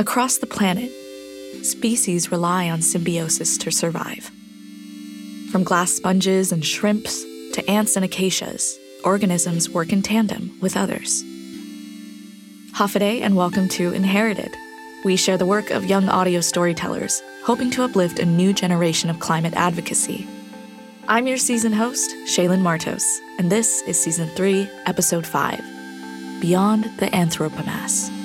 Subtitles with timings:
[0.00, 0.90] Across the planet,
[1.62, 4.30] species rely on symbiosis to survive.
[5.52, 7.22] From glass sponges and shrimps
[7.52, 11.22] to ants and acacias, organisms work in tandem with others.
[12.72, 14.50] Hafaday and welcome to Inherited.
[15.04, 19.20] We share the work of young audio storytellers, hoping to uplift a new generation of
[19.20, 20.26] climate advocacy.
[21.08, 23.04] I'm your season host, Shaylin Martos,
[23.38, 25.60] and this is Season 3, Episode 5
[26.40, 28.19] Beyond the Anthropomass.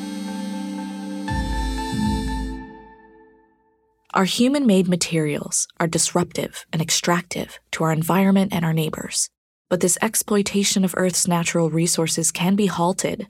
[4.16, 9.30] Our human made materials are disruptive and extractive to our environment and our neighbors.
[9.68, 13.28] But this exploitation of Earth's natural resources can be halted.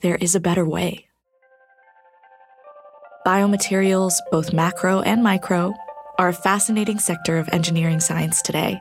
[0.00, 1.06] There is a better way.
[3.24, 5.72] Biomaterials, both macro and micro,
[6.18, 8.80] are a fascinating sector of engineering science today.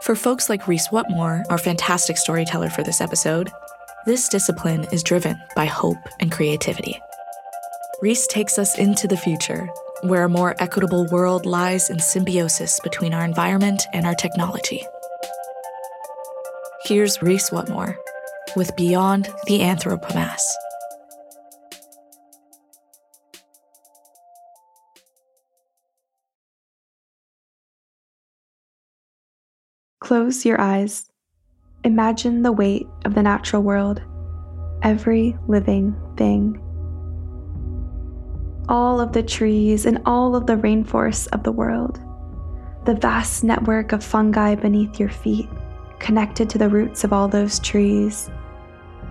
[0.00, 3.50] For folks like Reece Whatmore, our fantastic storyteller for this episode,
[4.06, 6.98] this discipline is driven by hope and creativity.
[8.00, 9.68] Reece takes us into the future,
[10.02, 14.84] where a more equitable world lies in symbiosis between our environment and our technology.
[16.84, 17.98] Here's Reece Whatmore
[18.56, 20.40] with Beyond the Anthropomass.
[30.00, 31.10] Close your eyes.
[31.82, 34.00] Imagine the weight of the natural world,
[34.82, 36.62] every living thing.
[38.68, 42.00] All of the trees and all of the rainforests of the world,
[42.84, 45.48] the vast network of fungi beneath your feet,
[46.00, 48.28] connected to the roots of all those trees.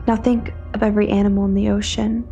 [0.08, 2.28] Now think of every animal in the ocean,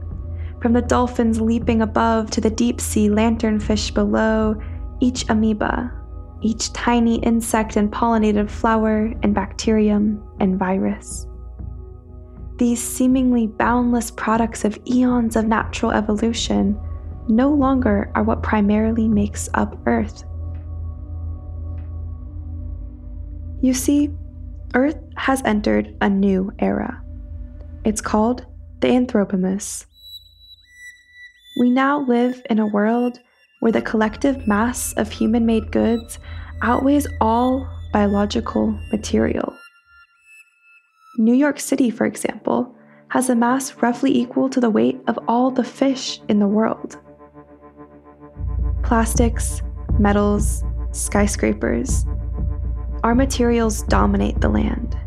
[0.62, 4.62] from the dolphins leaping above to the deep sea lanternfish below,
[5.00, 5.94] each amoeba,
[6.42, 11.26] each tiny insect and pollinated flower and bacterium and virus.
[12.58, 16.78] These seemingly boundless products of eons of natural evolution
[17.28, 20.24] no longer are what primarily makes up Earth.
[23.62, 24.10] You see,
[24.76, 27.02] Earth has entered a new era.
[27.86, 28.46] It's called
[28.82, 29.86] the Anthropomass.
[31.60, 33.20] We now live in a world
[33.60, 36.20] where the collective mass of human made goods
[36.62, 39.56] outweighs all biological material.
[41.18, 42.76] New York City, for example,
[43.10, 46.98] has a mass roughly equal to the weight of all the fish in the world.
[48.84, 49.62] Plastics,
[49.98, 52.06] metals, skyscrapers,
[53.04, 54.98] our materials dominate the land.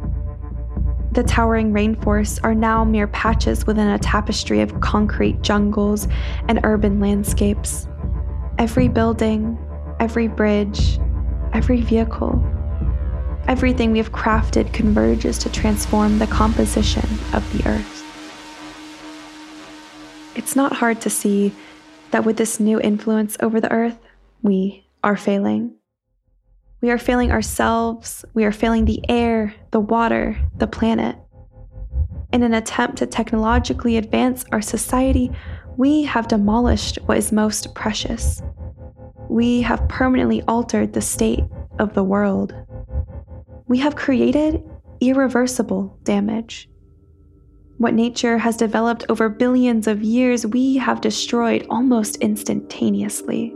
[1.12, 6.08] The towering rainforests are now mere patches within a tapestry of concrete jungles
[6.48, 7.86] and urban landscapes.
[8.58, 9.58] Every building,
[10.00, 10.98] every bridge,
[11.52, 12.44] every vehicle,
[13.46, 18.04] everything we have crafted converges to transform the composition of the earth.
[20.34, 21.54] It's not hard to see
[22.16, 23.98] that with this new influence over the earth,
[24.40, 25.74] we are failing.
[26.80, 31.18] We are failing ourselves, we are failing the air, the water, the planet.
[32.32, 35.30] In an attempt to technologically advance our society,
[35.76, 38.40] we have demolished what is most precious.
[39.28, 41.44] We have permanently altered the state
[41.78, 42.54] of the world.
[43.66, 44.62] We have created
[45.02, 46.70] irreversible damage.
[47.78, 53.54] What nature has developed over billions of years, we have destroyed almost instantaneously.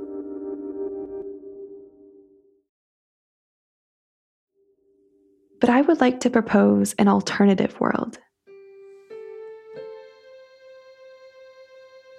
[5.60, 8.18] but I would like to propose an alternative world.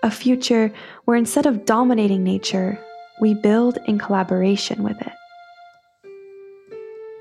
[0.04, 0.72] A future
[1.06, 2.80] where instead of dominating nature,
[3.20, 5.12] we build in collaboration with it.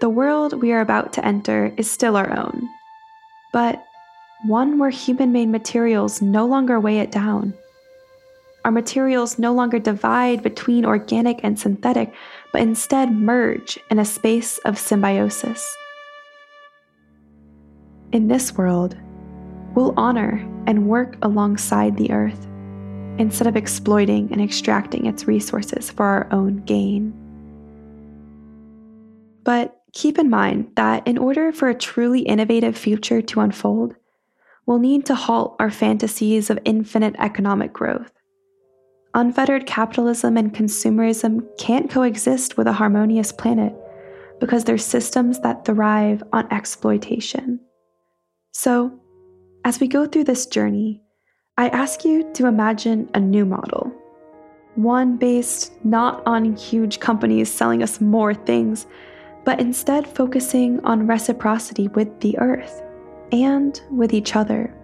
[0.00, 2.66] The world we are about to enter is still our own,
[3.52, 3.82] but
[4.46, 7.52] one where human made materials no longer weigh it down.
[8.64, 12.12] Our materials no longer divide between organic and synthetic,
[12.52, 15.76] but instead merge in a space of symbiosis.
[18.12, 18.96] In this world,
[19.74, 22.46] we'll honor and work alongside the earth
[23.18, 27.12] instead of exploiting and extracting its resources for our own gain.
[29.44, 33.94] But keep in mind that in order for a truly innovative future to unfold,
[34.70, 38.12] we'll need to halt our fantasies of infinite economic growth.
[39.14, 43.74] Unfettered capitalism and consumerism can't coexist with a harmonious planet
[44.38, 47.58] because they're systems that thrive on exploitation.
[48.52, 48.96] So,
[49.64, 51.02] as we go through this journey,
[51.58, 53.92] I ask you to imagine a new model.
[54.76, 58.86] One based not on huge companies selling us more things,
[59.44, 62.84] but instead focusing on reciprocity with the earth
[63.32, 64.74] and with each other.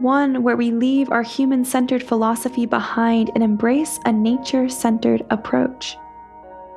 [0.00, 5.96] one where we leave our human centered philosophy behind and embrace a nature centered approach,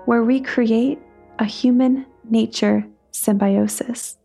[0.05, 0.99] where we create
[1.39, 4.17] a human nature symbiosis.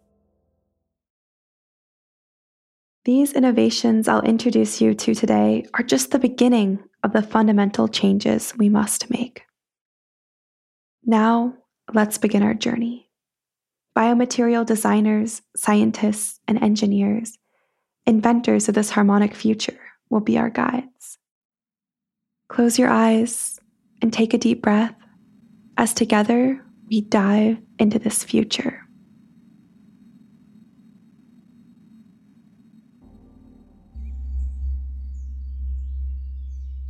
[3.05, 8.52] These innovations I'll introduce you to today are just the beginning of the fundamental changes
[8.58, 9.44] we must make.
[11.06, 11.55] Now,
[11.94, 13.07] let's begin our journey.
[13.99, 17.37] Biomaterial designers, scientists, and engineers,
[18.06, 21.19] inventors of this harmonic future, will be our guides.
[22.49, 23.59] Close your eyes
[24.00, 24.95] and take a deep breath
[25.77, 28.87] as together we dive into this future.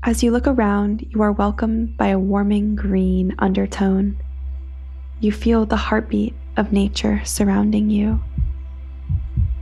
[0.03, 4.23] As you look around, you are welcomed by a warming green undertone.
[5.21, 8.21] You feel the heartbeat of nature surrounding you.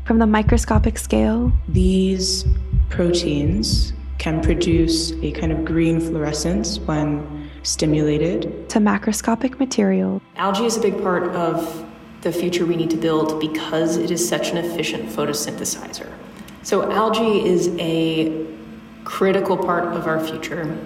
[0.05, 2.45] From the microscopic scale, these
[2.89, 8.69] proteins can produce a kind of green fluorescence when stimulated.
[8.71, 10.23] To macroscopic material.
[10.37, 11.85] Algae is a big part of
[12.23, 16.11] the future we need to build because it is such an efficient photosynthesizer.
[16.63, 18.47] So, algae is a
[19.05, 20.77] critical part of our future.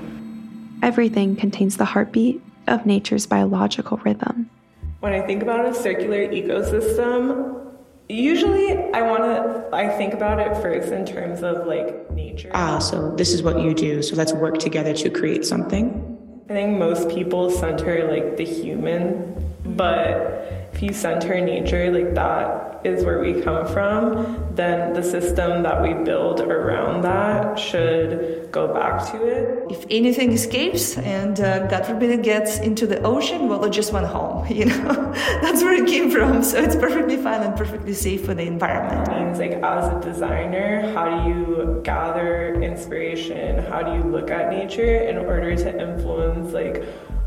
[0.83, 4.51] Everything contains the heartbeat of nature's biological rhythm.
[5.01, 7.73] When I think about a circular ecosystem,
[8.09, 12.51] usually I want to I think about it first in terms of like nature.
[12.53, 14.03] Ah, so this is what you do.
[14.03, 16.19] So let's work together to create something.
[16.51, 22.81] I think most people center like the human, but if you center nature like that
[22.85, 28.73] is where we come from, then the system that we build around that should go
[28.73, 29.71] back to it.
[29.71, 33.93] If anything escapes and uh, God forbid it gets into the ocean, well, it just
[33.93, 34.47] went home.
[34.61, 36.43] You know, that's where it came from.
[36.43, 39.09] So it's perfectly fine and perfectly safe for the environment.
[39.09, 43.65] It means like as a designer, how do you gather inspiration?
[43.65, 46.85] How do you look at nature in order to influence like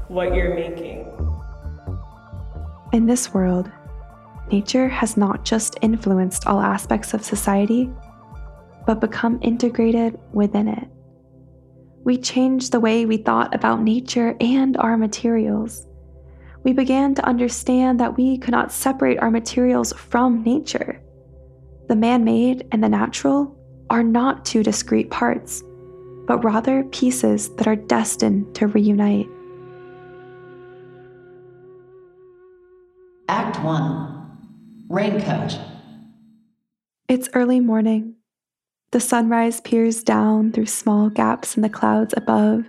[0.10, 1.33] what you're making?
[2.94, 3.72] In this world,
[4.52, 7.90] nature has not just influenced all aspects of society,
[8.86, 10.88] but become integrated within it.
[12.04, 15.88] We changed the way we thought about nature and our materials.
[16.64, 21.02] We began to understand that we could not separate our materials from nature.
[21.88, 23.58] The man made and the natural
[23.90, 25.64] are not two discrete parts,
[26.28, 29.28] but rather pieces that are destined to reunite.
[33.64, 35.58] Act 1 Raincoat.
[37.08, 38.16] It's early morning.
[38.92, 42.66] The sunrise peers down through small gaps in the clouds above.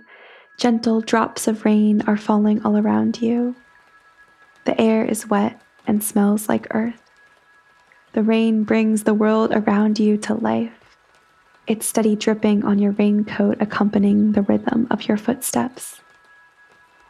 [0.57, 3.57] Gentle drops of rain are falling all around you.
[4.63, 7.01] The air is wet and smells like earth.
[8.13, 10.95] The rain brings the world around you to life.
[11.67, 15.99] Its steady dripping on your raincoat accompanying the rhythm of your footsteps.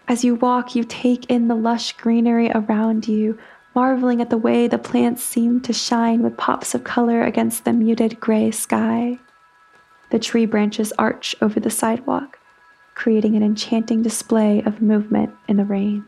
[0.08, 3.38] As you walk, you take in the lush greenery around you,
[3.76, 7.74] marveling at the way the plants seem to shine with pops of color against the
[7.74, 9.20] muted gray sky.
[10.12, 12.40] The tree branches arch over the sidewalk,
[12.96, 16.06] creating an enchanting display of movement in the rain.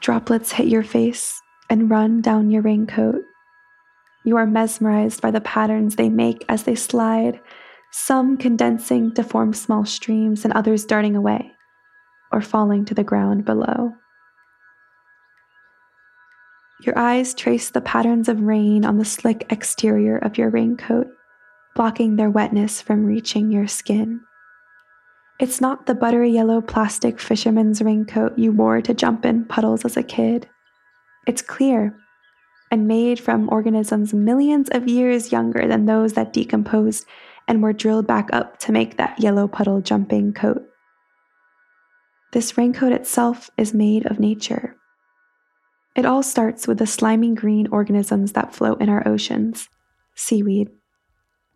[0.00, 1.40] Droplets hit your face
[1.70, 3.24] and run down your raincoat.
[4.24, 7.40] You are mesmerized by the patterns they make as they slide
[7.90, 11.52] some condensing to form small streams and others darting away
[12.30, 13.94] or falling to the ground below.
[16.84, 21.06] Your eyes trace the patterns of rain on the slick exterior of your raincoat,
[21.74, 24.20] blocking their wetness from reaching your skin.
[25.40, 29.96] It's not the buttery yellow plastic fisherman's raincoat you wore to jump in puddles as
[29.96, 30.46] a kid.
[31.26, 31.96] It's clear
[32.70, 37.06] and made from organisms millions of years younger than those that decomposed
[37.48, 40.62] and were drilled back up to make that yellow puddle jumping coat.
[42.32, 44.76] This raincoat itself is made of nature.
[45.94, 49.68] It all starts with the slimy green organisms that float in our oceans
[50.14, 50.68] seaweed.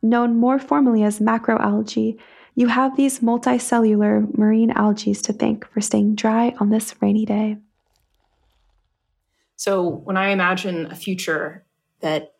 [0.02, 2.18] Known more formally as macroalgae,
[2.54, 7.56] you have these multicellular marine algae to thank for staying dry on this rainy day.
[9.56, 11.64] So, when I imagine a future
[12.00, 12.34] that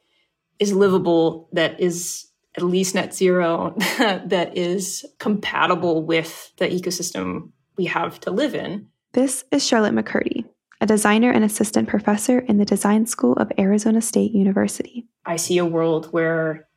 [0.59, 7.87] is livable, that is at least net zero that is compatible with the ecosystem we
[7.87, 8.89] have to live in.
[9.13, 10.45] This is Charlotte McCurdy,
[10.81, 15.07] a designer and assistant professor in the Design School of Arizona State University.
[15.27, 16.69] I see a world where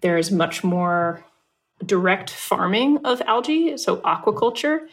[0.00, 1.24] there is much more
[1.84, 4.86] direct farming of algae, so aquaculture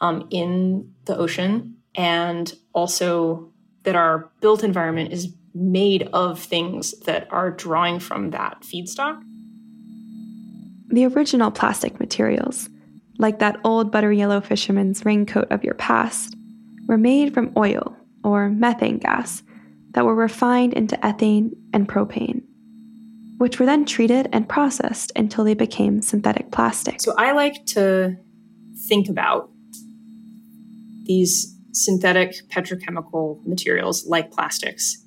[0.00, 3.52] um, in the ocean, and also
[3.84, 9.22] that our built environment is made of things that are drawing from that feedstock?
[10.88, 12.68] The original plastic materials,
[13.18, 16.36] like that old butter yellow fisherman's raincoat of your past,
[16.86, 19.42] were made from oil or methane gas
[19.92, 22.42] that were refined into ethane and propane,
[23.38, 27.00] which were then treated and processed until they became synthetic plastic.
[27.00, 28.16] So I like to
[28.88, 29.50] think about
[31.04, 35.04] these synthetic petrochemical materials like plastics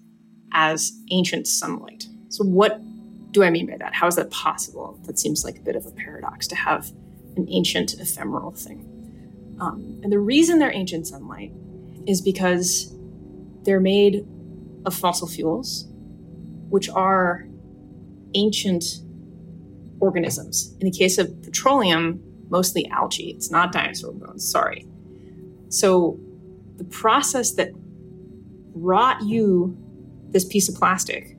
[0.53, 2.05] as ancient sunlight.
[2.29, 2.81] So, what
[3.31, 3.93] do I mean by that?
[3.93, 5.00] How is that possible?
[5.05, 6.91] That seems like a bit of a paradox to have
[7.36, 8.86] an ancient ephemeral thing.
[9.59, 11.51] Um, and the reason they're ancient sunlight
[12.08, 12.94] is because
[13.63, 14.25] they're made
[14.86, 15.88] of fossil fuels,
[16.70, 17.48] which are
[18.34, 18.84] ancient
[20.00, 20.75] organisms.
[20.79, 23.32] In the case of petroleum, mostly algae.
[23.32, 24.88] It's not dinosaur bones, sorry.
[25.70, 26.20] So
[26.77, 27.72] the process that
[28.74, 29.77] brought you
[30.29, 31.36] this piece of plastic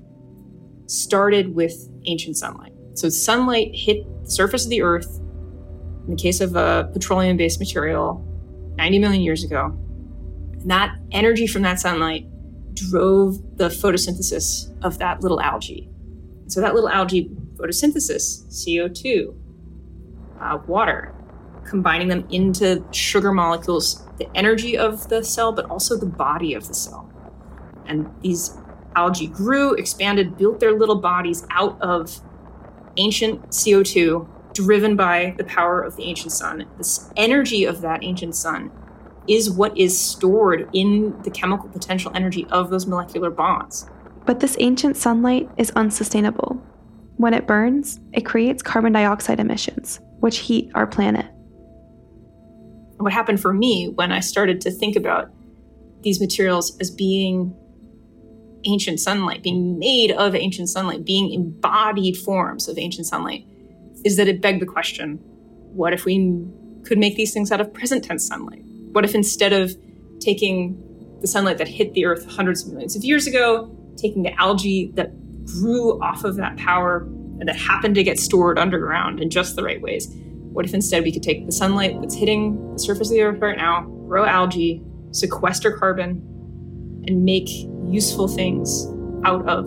[0.87, 2.73] started with ancient sunlight.
[2.95, 5.21] So sunlight hit the surface of the earth,
[6.05, 8.25] in the case of a petroleum based material,
[8.77, 9.77] 90 million years ago.
[10.61, 12.27] And that energy from that sunlight
[12.75, 15.89] drove the photosynthesis of that little algae.
[16.49, 19.35] So that little algae photosynthesis, CO2,
[20.41, 21.15] uh, water,
[21.65, 26.67] combining them into sugar molecules, the energy of the cell, but also the body of
[26.67, 27.11] the cell.
[27.87, 28.57] And these
[28.97, 32.21] algae grew, expanded, built their little bodies out of
[32.97, 36.67] ancient CO2 driven by the power of the ancient sun.
[36.77, 38.73] This energy of that ancient sun
[39.29, 43.89] is what is stored in the chemical potential energy of those molecular bonds.
[44.27, 46.63] But this ancient sunlight is unsustainable.
[47.17, 51.27] When it burns, it creates carbon dioxide emissions, which heat our planet.
[52.99, 55.31] What happened for me when I started to think about
[56.03, 57.55] these materials as being
[58.65, 63.47] ancient sunlight, being made of ancient sunlight, being embodied forms of ancient sunlight,
[64.05, 65.19] is that it begged the question
[65.73, 66.45] what if we
[66.85, 68.65] could make these things out of present tense sunlight?
[68.93, 69.75] What if instead of
[70.21, 70.77] taking
[71.21, 74.91] the sunlight that hit the earth hundreds of millions of years ago, taking the algae
[74.95, 75.13] that
[75.45, 77.03] grew off of that power
[77.39, 80.09] and that happened to get stored underground in just the right ways,
[80.53, 83.41] what if instead we could take the sunlight that's hitting the surface of the earth
[83.41, 84.83] right now, grow algae,
[85.13, 86.23] sequester carbon,
[87.07, 87.49] and make
[87.87, 88.87] useful things
[89.25, 89.67] out of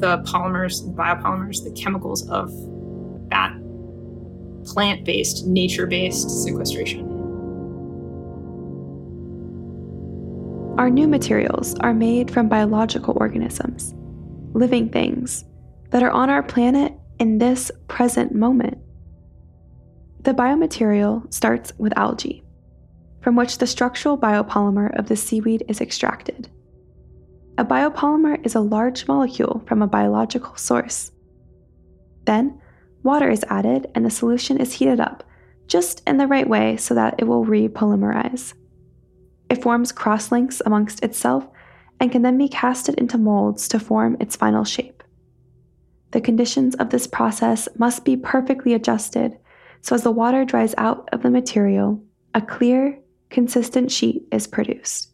[0.00, 2.50] the polymers, the biopolymers, the chemicals of
[3.30, 3.52] that
[4.64, 7.11] plant based, nature based sequestration.
[10.78, 13.94] Our new materials are made from biological organisms,
[14.54, 15.44] living things
[15.90, 18.78] that are on our planet in this present moment.
[20.22, 22.42] The biomaterial starts with algae,
[23.20, 26.48] from which the structural biopolymer of the seaweed is extracted.
[27.58, 31.12] A biopolymer is a large molecule from a biological source.
[32.24, 32.58] Then,
[33.02, 35.22] water is added and the solution is heated up
[35.66, 38.54] just in the right way so that it will repolymerize.
[39.52, 41.46] It forms crosslinks amongst itself
[42.00, 45.02] and can then be casted into molds to form its final shape.
[46.12, 49.36] The conditions of this process must be perfectly adjusted
[49.82, 52.02] so as the water dries out of the material,
[52.34, 55.10] a clear, consistent sheet is produced.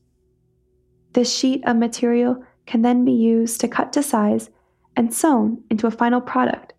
[1.15, 4.51] This sheet of material can then be used to cut to size
[4.95, 6.75] and sewn into a final product,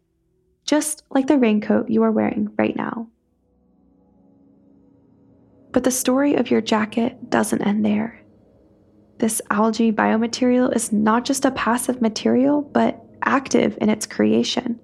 [0.64, 3.10] just like the raincoat you are wearing right now.
[5.72, 8.20] But the story of your jacket doesn't end there.
[9.20, 14.80] This algae biomaterial is not just a passive material, but active in its creation.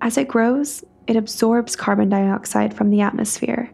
[0.00, 3.70] As it grows, it absorbs carbon dioxide from the atmosphere.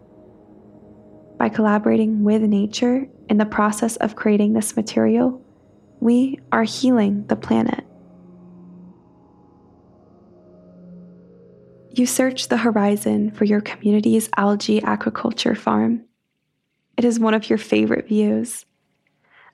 [1.38, 5.42] By collaborating with nature in the process of creating this material,
[6.00, 7.84] we are healing the planet.
[11.92, 16.04] You search the horizon for your community's algae aquaculture farm.
[16.96, 18.64] It is one of your favorite views.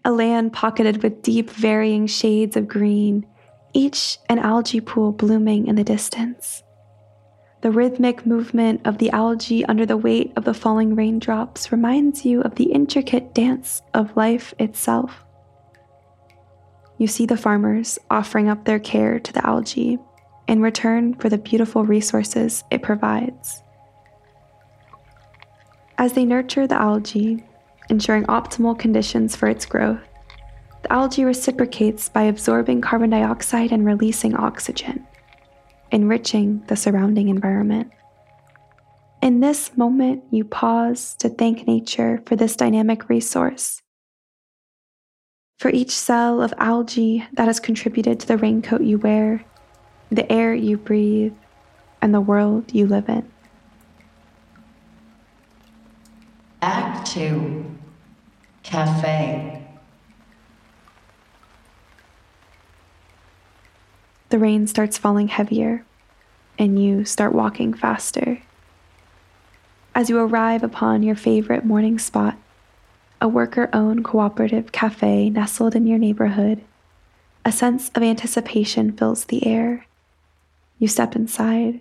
[0.04, 3.26] A land pocketed with deep, varying shades of green,
[3.72, 6.62] each an algae pool blooming in the distance.
[7.62, 12.42] The rhythmic movement of the algae under the weight of the falling raindrops reminds you
[12.42, 15.24] of the intricate dance of life itself.
[16.98, 19.98] You see the farmers offering up their care to the algae
[20.48, 23.62] in return for the beautiful resources it provides.
[25.98, 27.44] As they nurture the algae,
[27.88, 30.00] ensuring optimal conditions for its growth,
[30.82, 35.06] the algae reciprocates by absorbing carbon dioxide and releasing oxygen
[35.90, 37.90] enriching the surrounding environment.
[39.22, 43.80] In this moment, you pause to thank nature for this dynamic resource.
[45.58, 49.44] For each cell of algae that has contributed to the raincoat you wear,
[50.10, 51.34] the air you breathe,
[52.00, 53.30] and the world you live in.
[56.62, 57.64] Act 2
[58.62, 59.62] Cafe.
[64.28, 65.84] The rain starts falling heavier,
[66.58, 68.42] and you start walking faster.
[69.94, 72.36] As you arrive upon your favorite morning spot,
[73.20, 76.62] a worker owned cooperative cafe nestled in your neighborhood,
[77.44, 79.85] a sense of anticipation fills the air.
[80.78, 81.80] You step inside,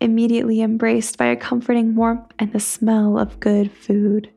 [0.00, 4.30] immediately embraced by a comforting warmth and the smell of good food.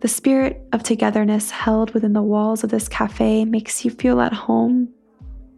[0.00, 4.32] The spirit of togetherness held within the walls of this cafe makes you feel at
[4.32, 4.88] home.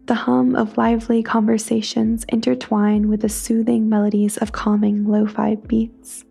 [0.07, 6.25] The hum of lively conversations intertwine with the soothing melodies of calming lo fi beats.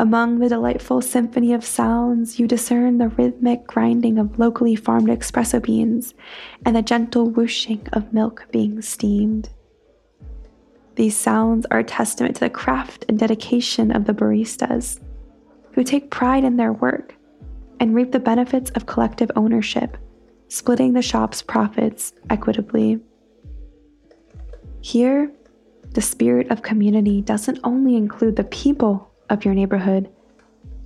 [0.00, 5.60] Among the delightful symphony of sounds, you discern the rhythmic grinding of locally farmed espresso
[5.60, 6.14] beans
[6.64, 9.50] and the gentle whooshing of milk being steamed.
[10.94, 15.00] These sounds are a testament to the craft and dedication of the baristas,
[15.72, 17.16] who take pride in their work
[17.80, 19.96] and reap the benefits of collective ownership,
[20.46, 23.00] splitting the shop's profits equitably.
[24.80, 25.32] Here,
[25.94, 30.10] the spirit of community doesn't only include the people of your neighborhood,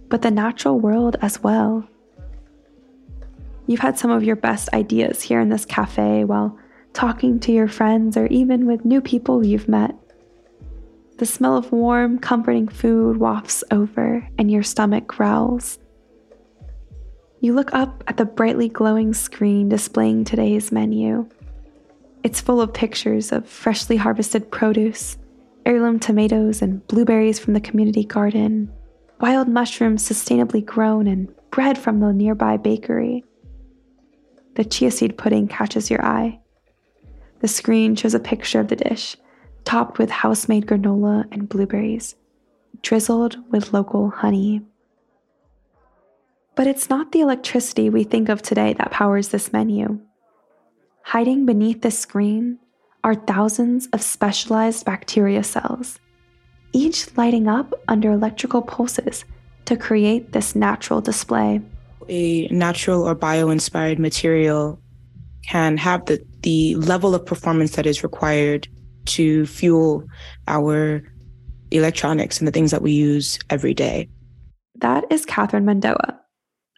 [0.08, 1.86] but the natural world as well.
[3.66, 6.58] You've had some of your best ideas here in this cafe while
[6.92, 9.94] talking to your friends or even with new people you've met.
[11.18, 15.78] The smell of warm, comforting food wafts over, and your stomach growls.
[17.40, 21.28] You look up at the brightly glowing screen displaying today's menu.
[22.22, 25.16] It's full of pictures of freshly harvested produce,
[25.66, 28.72] heirloom tomatoes and blueberries from the community garden,
[29.20, 33.24] wild mushrooms sustainably grown, and bread from the nearby bakery.
[34.54, 36.40] The chia seed pudding catches your eye.
[37.40, 39.16] The screen shows a picture of the dish,
[39.64, 42.14] topped with house made granola and blueberries,
[42.82, 44.62] drizzled with local honey.
[46.54, 50.00] But it's not the electricity we think of today that powers this menu.
[51.04, 52.58] Hiding beneath the screen
[53.04, 55.98] are thousands of specialized bacteria cells,
[56.72, 59.24] each lighting up under electrical pulses
[59.64, 61.60] to create this natural display.
[62.08, 64.80] A natural or bio inspired material
[65.46, 68.68] can have the, the level of performance that is required
[69.04, 70.04] to fuel
[70.46, 71.02] our
[71.70, 74.08] electronics and the things that we use every day.
[74.76, 76.18] That is Catherine Mandoa,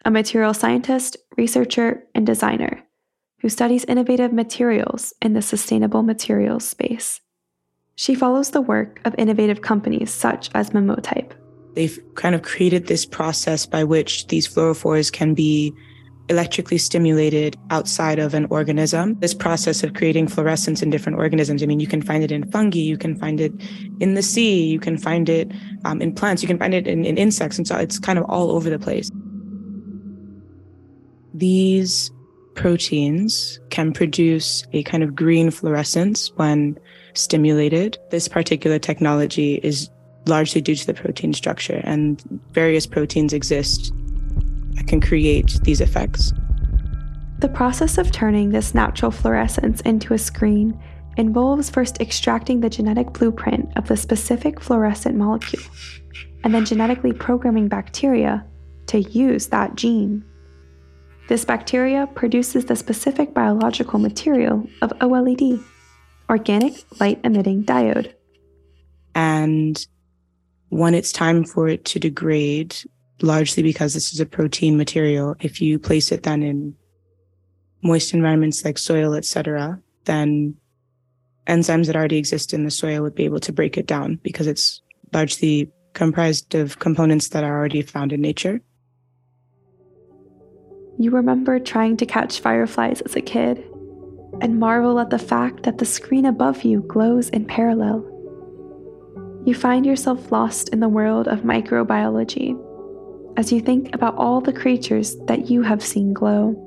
[0.03, 2.84] a material scientist, researcher, and designer
[3.45, 7.21] who studies innovative materials in the sustainable materials space.
[7.93, 11.31] She follows the work of innovative companies such as Memotype.
[11.75, 15.71] They've kind of created this process by which these fluorophores can be
[16.27, 19.13] electrically stimulated outside of an organism.
[19.19, 22.49] This process of creating fluorescence in different organisms, I mean, you can find it in
[22.49, 23.53] fungi, you can find it
[23.99, 25.51] in the sea, you can find it
[25.83, 27.59] um, in plants, you can find it in, in insects.
[27.59, 29.11] And so it's kind of all over the place.
[31.35, 32.09] These
[32.55, 36.77] proteins can produce a kind of green fluorescence when
[37.13, 37.97] stimulated.
[38.09, 39.89] This particular technology is
[40.25, 43.93] largely due to the protein structure, and various proteins exist
[44.73, 46.33] that can create these effects.
[47.39, 50.79] The process of turning this natural fluorescence into a screen
[51.17, 55.63] involves first extracting the genetic blueprint of the specific fluorescent molecule,
[56.43, 58.45] and then genetically programming bacteria
[58.87, 60.23] to use that gene.
[61.27, 65.63] This bacteria produces the specific biological material of OLED,
[66.29, 68.13] organic light emitting diode.
[69.15, 69.83] And
[70.69, 72.75] when it's time for it to degrade,
[73.21, 75.35] largely because this is a protein material.
[75.39, 76.75] If you place it then in
[77.81, 80.55] moist environments like soil, etc., then
[81.47, 84.47] enzymes that already exist in the soil would be able to break it down because
[84.47, 84.81] it's
[85.13, 88.61] largely comprised of components that are already found in nature.
[90.97, 93.63] You remember trying to catch fireflies as a kid
[94.41, 98.11] and marvel at the fact that the screen above you glows in parallel.
[99.45, 102.59] You find yourself lost in the world of microbiology
[103.37, 106.61] as you think about all the creatures that you have seen glow.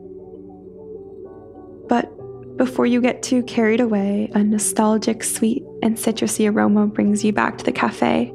[1.88, 2.14] But
[2.59, 7.57] before you get too carried away, a nostalgic, sweet, and citrusy aroma brings you back
[7.59, 8.33] to the cafe,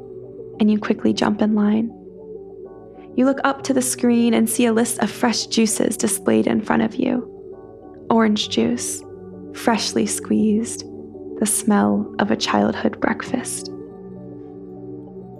[0.58, 1.92] and you quickly jump in line.
[3.16, 6.60] You look up to the screen and see a list of fresh juices displayed in
[6.60, 7.30] front of you
[8.10, 9.02] orange juice,
[9.54, 10.84] freshly squeezed,
[11.40, 13.66] the smell of a childhood breakfast.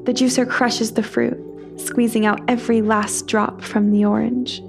[0.05, 1.39] The juicer crushes the fruit,
[1.77, 4.61] squeezing out every last drop from the orange.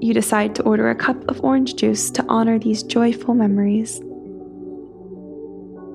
[0.00, 3.98] you decide to order a cup of orange juice to honor these joyful memories.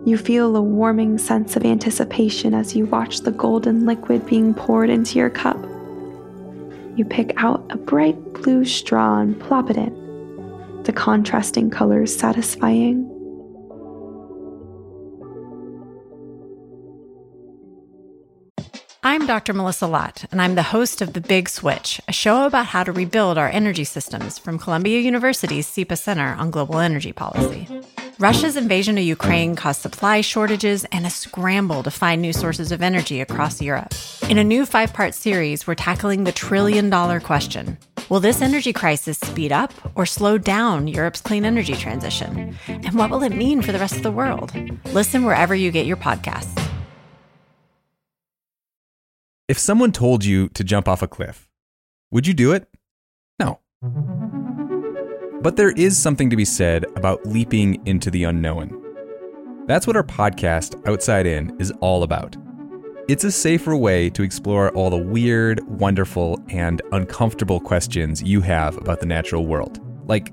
[0.05, 4.89] You feel a warming sense of anticipation as you watch the golden liquid being poured
[4.89, 5.57] into your cup.
[6.95, 13.07] You pick out a bright blue straw and plop it in, the contrasting colors satisfying.
[19.03, 19.53] I'm Dr.
[19.53, 22.91] Melissa Lott, and I'm the host of The Big Switch, a show about how to
[22.91, 27.67] rebuild our energy systems from Columbia University's SIPA Center on Global Energy Policy.
[28.21, 32.83] Russia's invasion of Ukraine caused supply shortages and a scramble to find new sources of
[32.83, 33.95] energy across Europe.
[34.29, 37.79] In a new five part series, we're tackling the trillion dollar question
[38.09, 42.55] Will this energy crisis speed up or slow down Europe's clean energy transition?
[42.67, 44.51] And what will it mean for the rest of the world?
[44.93, 46.55] Listen wherever you get your podcasts.
[49.47, 51.49] If someone told you to jump off a cliff,
[52.11, 52.67] would you do it?
[53.39, 53.61] No.
[55.41, 58.77] But there is something to be said about leaping into the unknown.
[59.65, 62.35] That's what our podcast, Outside In, is all about.
[63.07, 68.77] It's a safer way to explore all the weird, wonderful, and uncomfortable questions you have
[68.77, 69.79] about the natural world.
[70.07, 70.31] Like,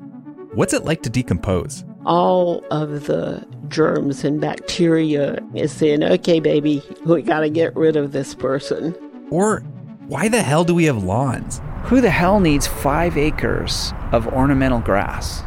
[0.52, 1.84] what's it like to decompose?
[2.08, 7.96] all of the germs and bacteria is saying, okay, baby, we got to get rid
[7.96, 8.94] of this person.
[9.30, 9.60] Or
[10.06, 11.60] why the hell do we have lawns?
[11.84, 15.42] Who the hell needs five acres of ornamental grass?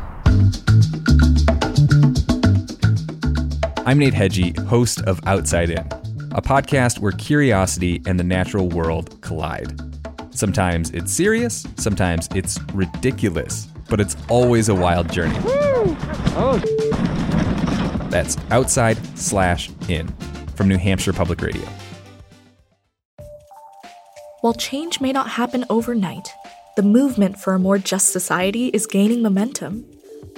[3.86, 5.86] I'm Nate Hegyi, host of Outside In,
[6.32, 9.80] a podcast where curiosity and the natural world collide.
[10.32, 15.38] Sometimes it's serious, sometimes it's ridiculous, but it's always a wild journey.
[18.10, 20.08] That's outside slash in
[20.56, 21.68] from New Hampshire Public Radio.
[24.42, 26.34] While change may not happen overnight,
[26.76, 29.86] the movement for a more just society is gaining momentum.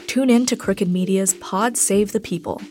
[0.07, 2.61] Tune in to Crooked Media's Pod Save the People,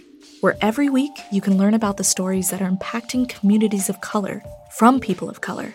[0.42, 4.42] where every week you can learn about the stories that are impacting communities of color
[4.72, 5.72] from people of color.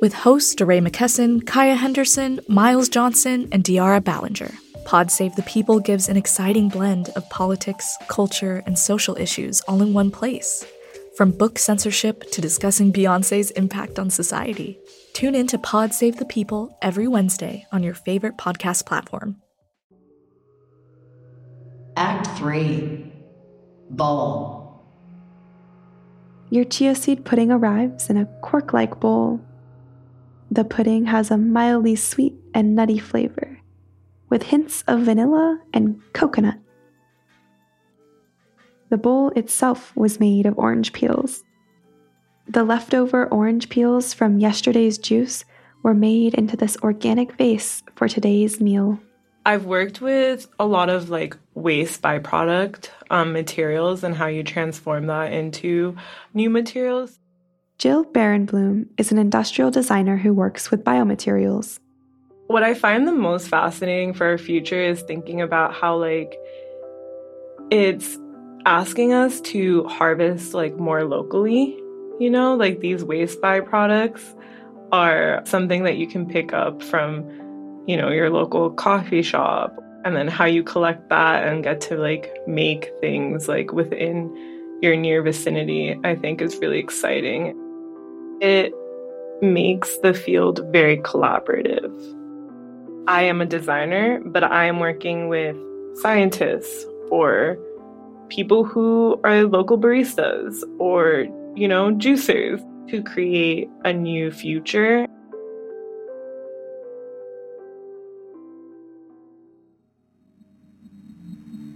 [0.00, 4.54] With hosts DeRay McKesson, Kaya Henderson, Myles Johnson, and De'Ara Balenger.
[4.84, 9.82] Pod Save the People gives an exciting blend of politics, culture, and social issues all
[9.82, 10.64] in one place.
[11.16, 14.78] From book censorship to discussing Beyonce's impact on society.
[15.20, 19.36] Tune in to Pod Save the People every Wednesday on your favorite podcast platform.
[21.94, 23.12] Act 3
[23.90, 24.82] Bowl.
[26.48, 29.42] Your chia seed pudding arrives in a cork like bowl.
[30.50, 33.58] The pudding has a mildly sweet and nutty flavor,
[34.30, 36.56] with hints of vanilla and coconut.
[38.88, 41.44] The bowl itself was made of orange peels.
[42.50, 45.44] The leftover orange peels from yesterday's juice
[45.84, 48.98] were made into this organic vase for today's meal.
[49.46, 55.06] I've worked with a lot of like waste byproduct um, materials and how you transform
[55.06, 55.94] that into
[56.34, 57.20] new materials.
[57.78, 61.78] Jill Barenblum is an industrial designer who works with biomaterials.
[62.48, 66.36] What I find the most fascinating for our future is thinking about how like
[67.70, 68.18] it's
[68.66, 71.78] asking us to harvest like more locally,
[72.20, 74.36] you know, like these waste byproducts
[74.92, 77.24] are something that you can pick up from,
[77.86, 81.96] you know, your local coffee shop and then how you collect that and get to
[81.96, 84.30] like make things like within
[84.82, 87.56] your near vicinity, I think is really exciting.
[88.42, 88.72] It
[89.40, 91.90] makes the field very collaborative.
[93.08, 95.56] I am a designer, but I am working with
[95.96, 97.58] scientists or
[98.28, 101.26] people who are local baristas or,
[101.60, 105.06] you know, juicers to create a new future.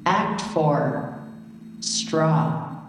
[0.07, 1.23] Act 4
[1.81, 2.81] Straw.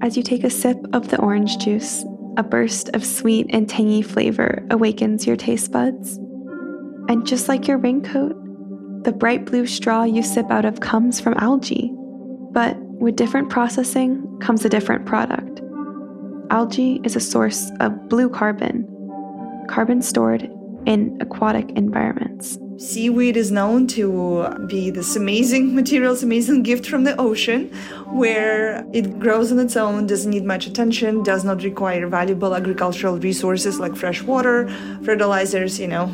[0.00, 2.06] As you take a sip of the orange juice,
[2.38, 6.16] a burst of sweet and tangy flavor awakens your taste buds.
[7.10, 8.34] And just like your raincoat,
[9.04, 11.92] the bright blue straw you sip out of comes from algae.
[12.50, 15.60] But with different processing comes a different product.
[16.50, 18.86] Algae is a source of blue carbon,
[19.68, 20.48] carbon stored
[20.86, 22.58] in aquatic environments.
[22.76, 27.68] Seaweed is known to be this amazing material, this amazing gift from the ocean,
[28.06, 33.18] where it grows on its own, doesn't need much attention, does not require valuable agricultural
[33.18, 34.68] resources like fresh water,
[35.04, 36.08] fertilizers, you know,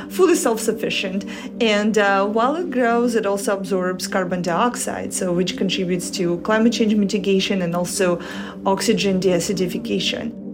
[0.10, 1.24] fully self sufficient.
[1.60, 6.74] And uh, while it grows, it also absorbs carbon dioxide, so which contributes to climate
[6.74, 8.20] change mitigation and also
[8.66, 10.44] oxygen deacidification.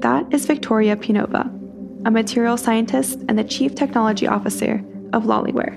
[0.00, 1.48] That is Victoria Pinova,
[2.06, 5.74] a material scientist and the chief technology officer of Loliware,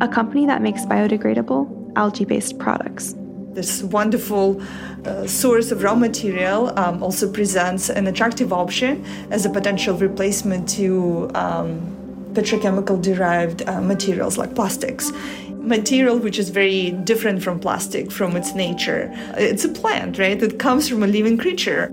[0.00, 3.14] a company that makes biodegradable, algae based products.
[3.52, 4.62] This wonderful
[5.04, 10.68] uh, source of raw material um, also presents an attractive option as a potential replacement
[10.70, 11.80] to um,
[12.34, 15.10] petrochemical derived uh, materials like plastics
[15.60, 19.12] material which is very different from plastic from its nature.
[19.36, 20.40] It's a plant, right?
[20.42, 21.92] It comes from a living creature.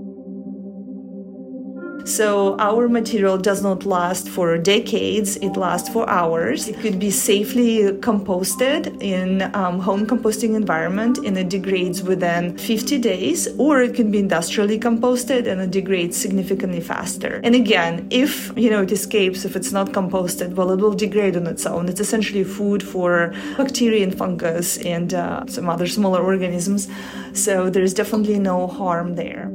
[2.06, 6.68] So our material does not last for decades, it lasts for hours.
[6.68, 12.98] It could be safely composted in um, home composting environment and it degrades within 50
[12.98, 17.40] days, or it can be industrially composted and it degrades significantly faster.
[17.42, 21.36] And again, if you know it escapes, if it's not composted, well, it will degrade
[21.36, 21.88] on its own.
[21.88, 26.86] It's essentially food for bacteria and fungus and uh, some other smaller organisms.
[27.32, 29.50] So there's definitely no harm there.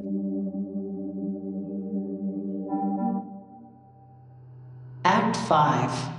[5.32, 6.10] Act 5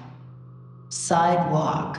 [0.88, 1.98] Sidewalk.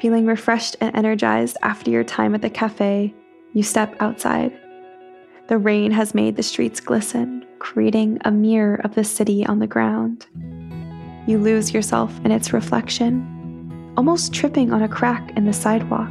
[0.00, 3.14] Feeling refreshed and energized after your time at the cafe,
[3.52, 4.58] you step outside.
[5.46, 9.68] The rain has made the streets glisten, creating a mirror of the city on the
[9.68, 10.26] ground.
[11.28, 16.10] You lose yourself in its reflection, almost tripping on a crack in the sidewalk.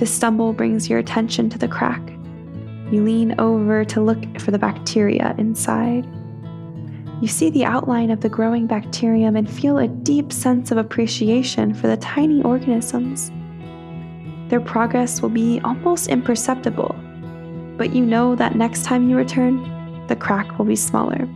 [0.00, 2.13] The stumble brings your attention to the crack
[2.94, 6.06] you lean over to look for the bacteria inside.
[7.20, 11.74] You see the outline of the growing bacterium and feel a deep sense of appreciation
[11.74, 13.32] for the tiny organisms.
[14.48, 16.94] Their progress will be almost imperceptible,
[17.76, 21.28] but you know that next time you return, the crack will be smaller.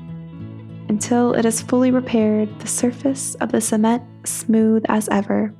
[0.88, 5.52] Until it is fully repaired, the surface of the cement smooth as ever.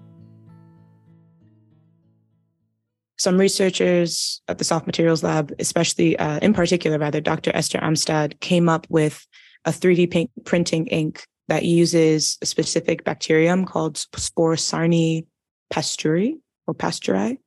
[3.18, 7.50] Some researchers at the Soft Materials Lab, especially uh, in particular, rather, Dr.
[7.54, 9.26] Esther Amstad came up with
[9.64, 15.26] a 3D paint printing ink that uses a specific bacterium called Sporosarcina
[15.72, 16.35] pasteurii
[16.66, 17.38] or pasteurii.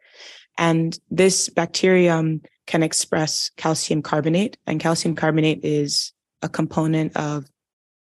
[0.58, 7.46] And this bacterium can express calcium carbonate, and calcium carbonate is a component of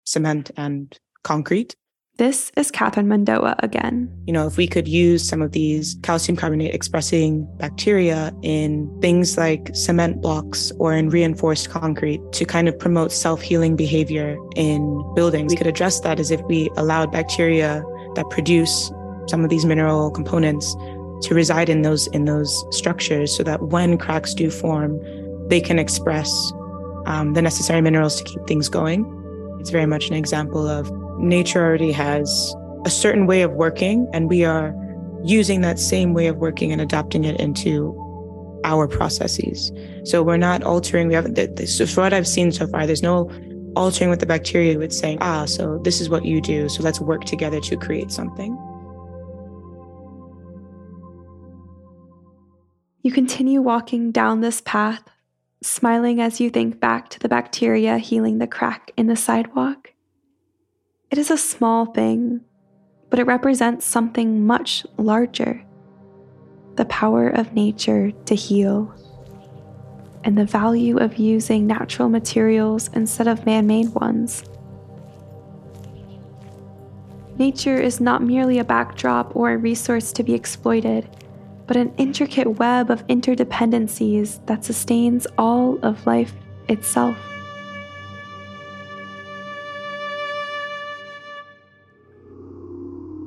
[0.05, 1.75] cement and concrete.
[2.17, 4.07] This is Catherine Mandoa again.
[4.27, 9.35] You know, if we could use some of these calcium carbonate expressing bacteria in things
[9.35, 15.03] like cement blocks or in reinforced concrete to kind of promote self healing behavior in
[15.15, 18.91] buildings, we could address that as if we allowed bacteria that produce
[19.27, 20.75] some of these mineral components
[21.23, 24.99] to reside in those in those structures so that when cracks do form,
[25.47, 26.29] they can express
[27.07, 29.03] um, the necessary minerals to keep things going.
[29.59, 30.91] It's very much an example of
[31.23, 32.55] nature already has
[32.85, 34.75] a certain way of working, and we are
[35.23, 37.99] using that same way of working and adapting it into
[38.65, 39.71] our processes.
[40.03, 41.07] So we're not altering.
[41.07, 41.37] We haven't.
[41.67, 43.31] So for what I've seen so far, there's no
[43.75, 46.69] altering with the bacteria It's saying, ah, so this is what you do.
[46.69, 48.57] So let's work together to create something.
[53.01, 55.03] You continue walking down this path,
[55.61, 59.92] smiling as you think back to the bacteria healing the crack in the sidewalk.
[61.13, 62.41] It is a small thing,
[63.11, 65.63] but it represents something much larger
[66.75, 68.91] the power of nature to heal,
[70.23, 74.43] and the value of using natural materials instead of man made ones.
[77.37, 81.07] Nature is not merely a backdrop or a resource to be exploited,
[81.67, 86.33] but an intricate web of interdependencies that sustains all of life
[86.69, 87.32] itself.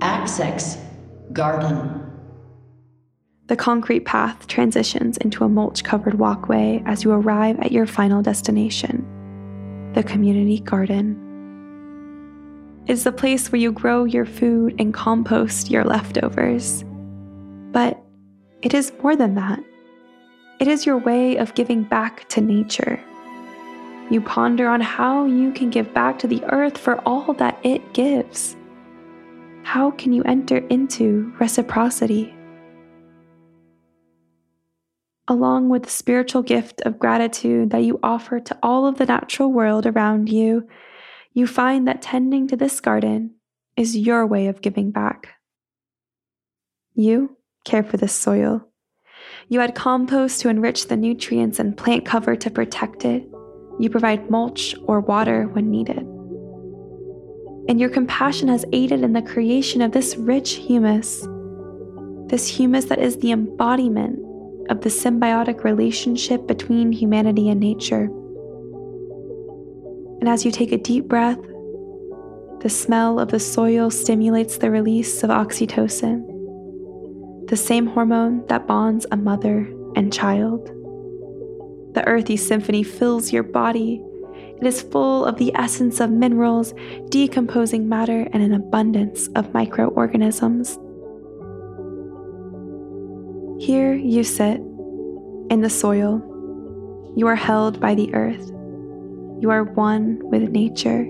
[0.06, 0.78] Act
[1.32, 2.12] Garden.
[3.48, 8.22] The concrete path transitions into a mulch covered walkway as you arrive at your final
[8.22, 9.04] destination
[9.94, 11.16] the community garden.
[12.86, 16.84] It's the place where you grow your food and compost your leftovers.
[17.72, 18.00] But
[18.62, 19.58] it is more than that.
[20.60, 23.00] It is your way of giving back to nature.
[24.10, 27.92] You ponder on how you can give back to the earth for all that it
[27.92, 28.55] gives
[29.66, 32.32] how can you enter into reciprocity?
[35.26, 39.52] Along with the spiritual gift of gratitude that you offer to all of the natural
[39.52, 40.68] world around you,
[41.32, 43.34] you find that tending to this garden
[43.76, 45.30] is your way of giving back.
[46.94, 48.68] You care for this soil.
[49.48, 53.28] You add compost to enrich the nutrients and plant cover to protect it.
[53.80, 56.06] You provide mulch or water when needed
[57.68, 61.26] and your compassion has aided in the creation of this rich humus.
[62.28, 64.20] This humus that is the embodiment
[64.70, 68.10] of the symbiotic relationship between humanity and nature.
[70.20, 71.38] And as you take a deep breath,
[72.60, 76.26] the smell of the soil stimulates the release of oxytocin,
[77.48, 80.66] the same hormone that bonds a mother and child.
[81.94, 84.02] The earthy symphony fills your body.
[84.60, 86.72] It is full of the essence of minerals,
[87.10, 90.78] decomposing matter, and an abundance of microorganisms.
[93.62, 94.60] Here you sit
[95.50, 96.22] in the soil.
[97.16, 98.50] You are held by the earth.
[99.40, 101.04] You are one with nature.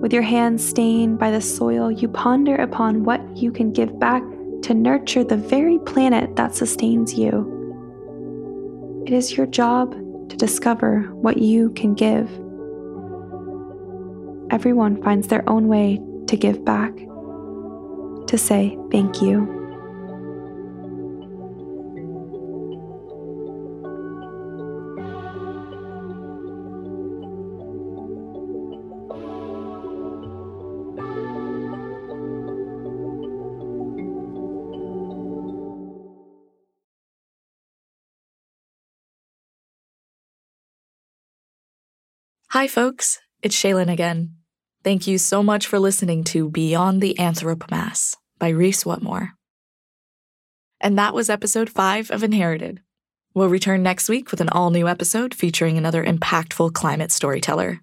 [0.00, 4.22] With your hands stained by the soil, you ponder upon what you can give back
[4.62, 7.54] to nurture the very planet that sustains you.
[9.06, 9.94] It is your job
[10.28, 12.28] to discover what you can give.
[14.50, 16.94] Everyone finds their own way to give back,
[18.28, 19.57] to say thank you.
[42.52, 43.20] Hi, folks.
[43.42, 44.36] It's Shaylin again.
[44.82, 49.32] Thank you so much for listening to Beyond the Anthropomass by Reece Whatmore.
[50.80, 52.80] And that was episode five of Inherited.
[53.34, 57.80] We'll return next week with an all new episode featuring another impactful climate storyteller.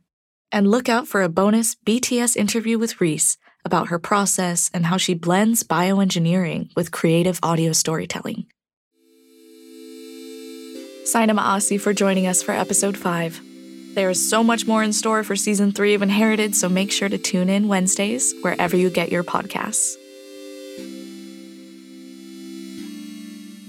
[0.51, 4.97] And look out for a bonus BTS interview with Reece about her process and how
[4.97, 8.47] she blends bioengineering with creative audio storytelling.
[11.03, 13.54] Saina Maasi for joining us for episode 5.
[13.95, 17.07] There is so much more in store for season 3 of Inherited, so make sure
[17.07, 19.95] to tune in Wednesdays wherever you get your podcasts.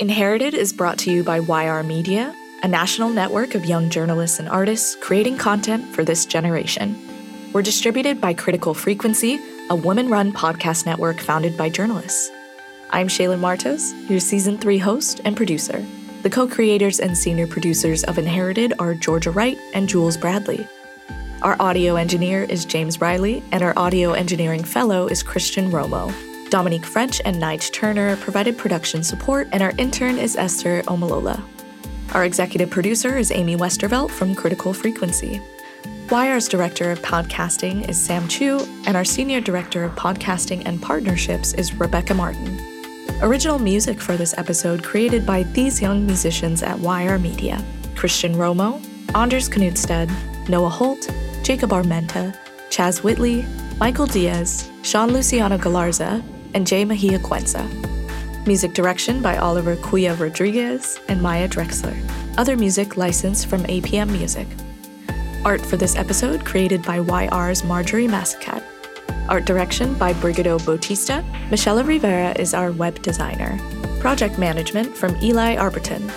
[0.01, 2.35] Inherited is brought to you by YR Media,
[2.65, 6.99] a national network of young journalists and artists creating content for this generation.
[7.53, 9.39] We're distributed by Critical Frequency,
[9.71, 12.33] a woman run podcast network founded by journalists.
[12.91, 15.87] I'm Shaylin Martos, your season 3 host and producer.
[16.27, 20.67] The co creators and senior producers of Inherited are Georgia Wright and Jules Bradley.
[21.41, 26.13] Our audio engineer is James Riley, and our audio engineering fellow is Christian Romo.
[26.51, 31.41] Dominique French and Nige Turner provided production support, and our intern is Esther Omalola.
[32.13, 35.41] Our executive producer is Amy Westervelt from Critical Frequency.
[36.09, 41.55] YR's director of podcasting is Sam Chu, and our senior director of podcasting and partnerships
[41.55, 42.76] is Rebecca Martin.
[43.23, 48.75] Original music for this episode created by these young musicians at YR Media Christian Romo,
[49.17, 50.11] Anders Knudstad,
[50.51, 51.11] Noah Holt,
[51.43, 52.37] Jacob Armenta,
[52.69, 53.47] Chaz Whitley,
[53.79, 57.67] Michael Diaz, Sean Luciano Galarza, and Jay Mahia Cuenza.
[58.47, 61.97] Music direction by Oliver Cuya Rodriguez and Maya Drexler.
[62.37, 64.47] Other music licensed from APM Music.
[65.43, 68.63] Art for this episode created by YR's Marjorie Massacat.
[69.29, 71.25] Art direction by Brigado Bautista.
[71.51, 73.59] Michelle Rivera is our web designer.
[74.01, 76.11] Project management from Eli Arberton.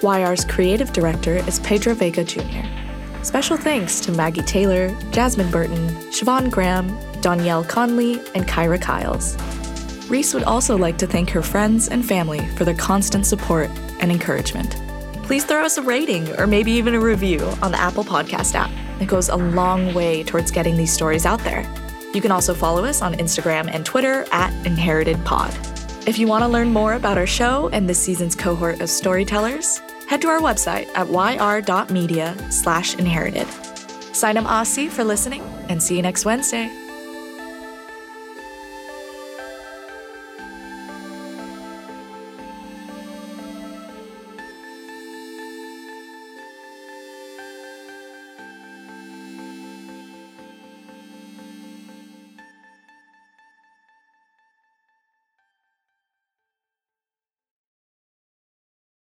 [0.00, 2.66] YR's creative director is Pedro Vega Jr.
[3.22, 9.36] Special thanks to Maggie Taylor, Jasmine Burton, Siobhan Graham, Danielle Conley, and Kyra Kyles.
[10.08, 13.68] Reece would also like to thank her friends and family for their constant support
[14.00, 14.76] and encouragement.
[15.24, 18.70] Please throw us a rating or maybe even a review on the Apple Podcast app.
[19.00, 21.64] It goes a long way towards getting these stories out there.
[22.14, 26.08] You can also follow us on Instagram and Twitter at InheritedPod.
[26.08, 29.80] If you want to learn more about our show and this season's cohort of storytellers,
[30.08, 33.48] head to our website at yr.media slash inherited.
[34.14, 36.85] Sign up Aussie for listening and see you next Wednesday.